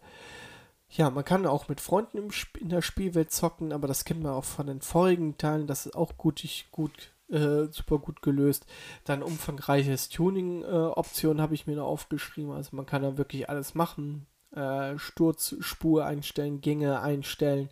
[0.95, 2.29] Ja, man kann auch mit Freunden im,
[2.59, 5.65] in der Spielwelt zocken, aber das kennt man auch von den vorigen Teilen.
[5.65, 8.67] Das ist auch gut, gut äh, super gut gelöst.
[9.03, 12.51] Dann umfangreiches Tuning-Optionen äh, habe ich mir noch aufgeschrieben.
[12.51, 14.27] Also man kann da wirklich alles machen.
[14.51, 17.69] Äh, Sturzspur einstellen, Gänge einstellen.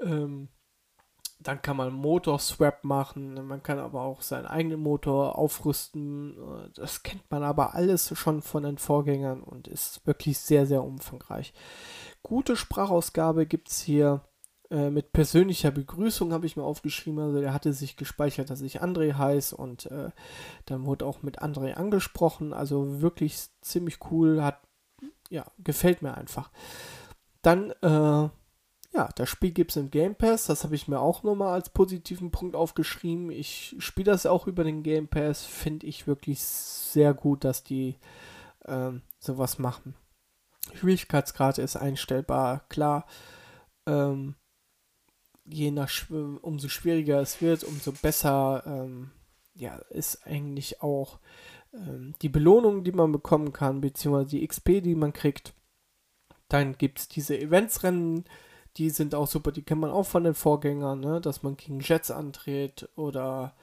[0.00, 0.48] Ähm,
[1.46, 3.46] dann kann man Motor-Swap machen.
[3.46, 6.36] Man kann aber auch seinen eigenen Motor aufrüsten.
[6.74, 11.52] Das kennt man aber alles schon von den Vorgängern und ist wirklich sehr, sehr umfangreich
[12.26, 14.22] gute Sprachausgabe gibt es hier.
[14.68, 17.20] Äh, mit persönlicher Begrüßung habe ich mir aufgeschrieben.
[17.20, 20.10] Also der hatte sich gespeichert, dass ich André heiße und äh,
[20.64, 22.52] dann wurde auch mit André angesprochen.
[22.52, 24.42] Also wirklich ziemlich cool.
[24.42, 24.60] Hat,
[25.30, 26.50] ja, gefällt mir einfach.
[27.42, 28.28] Dann, äh,
[28.96, 30.46] ja, das Spiel gibt es im Game Pass.
[30.46, 33.30] Das habe ich mir auch nochmal als positiven Punkt aufgeschrieben.
[33.30, 35.44] Ich spiele das auch über den Game Pass.
[35.44, 37.96] Finde ich wirklich sehr gut, dass die
[38.64, 39.94] ähm, sowas machen.
[40.74, 43.06] Schwierigkeitsgrad ist einstellbar, klar.
[43.86, 44.34] Ähm,
[45.44, 45.90] je nach,
[46.40, 49.10] umso schwieriger es wird, umso besser ähm,
[49.54, 51.18] ja, ist eigentlich auch
[51.74, 55.52] ähm, die Belohnung, die man bekommen kann, beziehungsweise die XP, die man kriegt.
[56.48, 58.24] Dann gibt es diese Eventsrennen,
[58.76, 61.20] die sind auch super, die kennt man auch von den Vorgängern, ne?
[61.20, 63.54] dass man gegen Jets antritt oder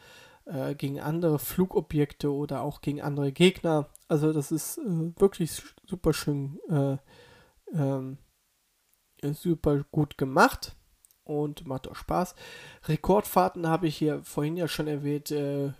[0.45, 3.89] äh, gegen andere Flugobjekte oder auch gegen andere Gegner.
[4.07, 6.97] Also das ist äh, wirklich super schön, äh,
[7.73, 8.17] ähm,
[9.21, 10.75] super gut gemacht
[11.23, 12.35] und macht auch Spaß.
[12.85, 15.73] Rekordfahrten habe ich hier vorhin ja schon erwähnt, äh,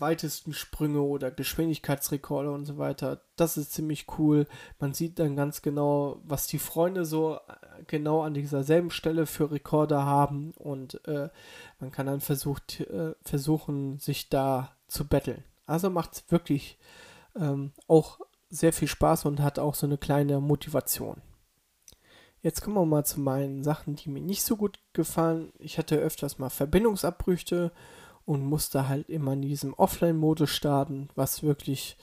[0.00, 3.22] weitesten Sprünge oder Geschwindigkeitsrekorde und so weiter.
[3.36, 4.46] Das ist ziemlich cool.
[4.78, 9.26] Man sieht dann ganz genau, was die Freunde so äh, genau an dieser selben Stelle
[9.26, 11.28] für Rekorde haben und äh,
[11.80, 15.44] man kann dann versucht, äh, versuchen, sich da zu betteln.
[15.66, 16.78] Also macht es wirklich
[17.36, 21.22] ähm, auch sehr viel Spaß und hat auch so eine kleine Motivation.
[22.42, 25.52] Jetzt kommen wir mal zu meinen Sachen, die mir nicht so gut gefallen.
[25.60, 27.70] Ich hatte öfters mal Verbindungsabbrüche
[28.24, 31.96] und musste halt immer in diesem Offline-Modus starten, was wirklich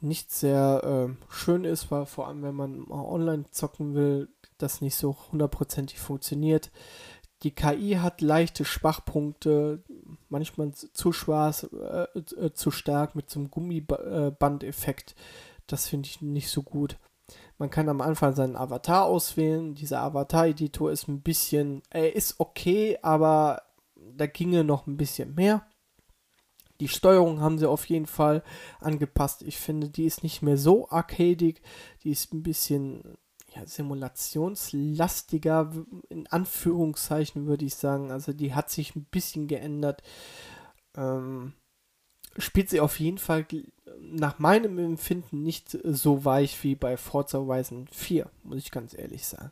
[0.00, 4.80] nicht sehr äh, schön ist, weil vor allem wenn man mal online zocken will, das
[4.80, 6.70] nicht so hundertprozentig funktioniert.
[7.42, 9.82] Die KI hat leichte Schwachpunkte,
[10.28, 15.14] manchmal zu schwarz, äh, äh, zu stark mit so einem Gummibandeffekt.
[15.68, 16.98] Das finde ich nicht so gut.
[17.58, 19.74] Man kann am Anfang seinen Avatar auswählen.
[19.74, 23.62] Dieser Avatar-Editor ist ein bisschen, er ist okay, aber
[24.16, 25.66] da ginge noch ein bisschen mehr.
[26.80, 28.42] Die Steuerung haben sie auf jeden Fall
[28.80, 29.42] angepasst.
[29.42, 31.60] Ich finde, die ist nicht mehr so arcadig.
[32.04, 33.02] Die ist ein bisschen
[33.54, 35.72] ja, simulationslastiger,
[36.08, 38.12] in Anführungszeichen würde ich sagen.
[38.12, 40.02] Also die hat sich ein bisschen geändert.
[40.96, 41.54] Ähm,
[42.36, 43.44] spielt sie auf jeden Fall
[44.00, 49.26] nach meinem Empfinden nicht so weich wie bei Forza Horizon 4, muss ich ganz ehrlich
[49.26, 49.50] sagen.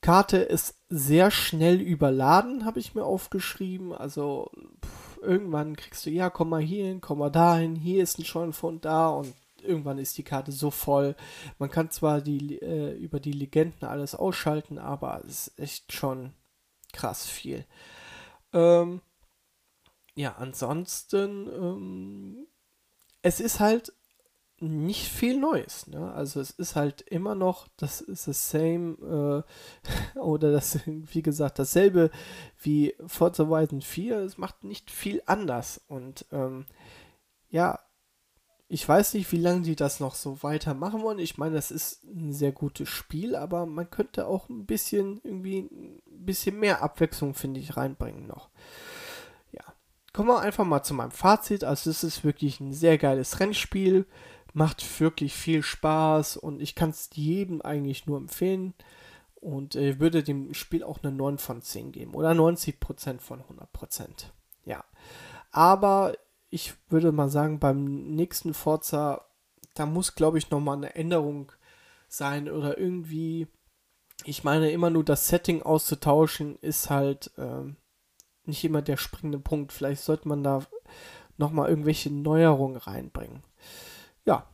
[0.00, 3.92] Karte ist sehr schnell überladen, habe ich mir aufgeschrieben.
[3.92, 4.50] Also
[4.84, 8.24] pff, irgendwann kriegst du, ja, komm mal hier hin, komm mal dahin, hier ist ein
[8.24, 11.16] Scheunenfund da und irgendwann ist die Karte so voll.
[11.58, 16.32] Man kann zwar die, äh, über die Legenden alles ausschalten, aber es ist echt schon
[16.92, 17.64] krass viel.
[18.52, 19.00] Ähm,
[20.14, 22.46] ja, ansonsten, ähm,
[23.22, 23.92] es ist halt
[24.60, 25.86] nicht viel Neues.
[25.86, 26.12] Ne?
[26.12, 29.44] Also es ist halt immer noch, das ist das same
[30.16, 32.10] äh, oder das, wie gesagt, dasselbe
[32.60, 34.18] wie Forza Horizon 4.
[34.18, 35.80] Es macht nicht viel anders.
[35.88, 36.66] Und ähm,
[37.50, 37.78] ja,
[38.68, 41.18] ich weiß nicht, wie lange die das noch so weitermachen wollen.
[41.18, 45.60] Ich meine, das ist ein sehr gutes Spiel, aber man könnte auch ein bisschen irgendwie
[45.60, 48.50] ein bisschen mehr Abwechslung, finde ich, reinbringen noch.
[49.52, 49.62] Ja.
[50.12, 51.64] Kommen wir einfach mal zu meinem Fazit.
[51.64, 54.04] Also es ist wirklich ein sehr geiles Rennspiel
[54.58, 58.74] macht wirklich viel Spaß und ich kann es jedem eigentlich nur empfehlen
[59.36, 64.26] und äh, würde dem Spiel auch eine 9 von 10 geben oder 90% von 100%.
[64.64, 64.84] Ja,
[65.52, 66.14] aber
[66.50, 69.26] ich würde mal sagen, beim nächsten Forza,
[69.74, 71.52] da muss glaube ich nochmal eine Änderung
[72.08, 73.46] sein oder irgendwie,
[74.24, 77.62] ich meine immer nur das Setting auszutauschen ist halt äh,
[78.44, 79.72] nicht immer der springende Punkt.
[79.72, 80.62] Vielleicht sollte man da
[81.36, 83.44] nochmal irgendwelche Neuerungen reinbringen.
[84.28, 84.44] Ja.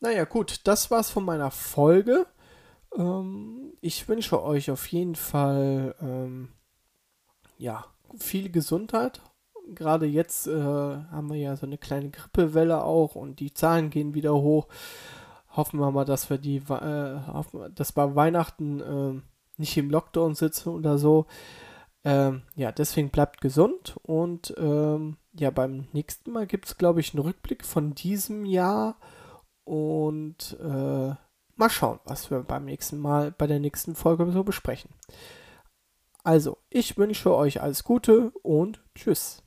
[0.00, 2.26] Naja, gut, das war's von meiner Folge.
[2.96, 6.48] Ähm, ich wünsche euch auf jeden Fall ähm,
[7.56, 7.84] ja,
[8.18, 9.22] viel Gesundheit.
[9.68, 14.14] Gerade jetzt äh, haben wir ja so eine kleine Grippewelle auch und die Zahlen gehen
[14.14, 14.66] wieder hoch.
[15.54, 19.22] Hoffen wir mal, dass wir die, äh, hoffen, dass bei Weihnachten äh,
[19.56, 21.26] nicht im Lockdown sitzen oder so.
[22.02, 27.14] Ähm, ja, deswegen bleibt gesund und ähm, ja, beim nächsten Mal gibt es, glaube ich,
[27.14, 28.96] einen Rückblick von diesem Jahr
[29.64, 31.14] und äh,
[31.56, 34.90] mal schauen, was wir beim nächsten Mal bei der nächsten Folge so besprechen.
[36.24, 39.42] Also, ich wünsche euch alles Gute und tschüss.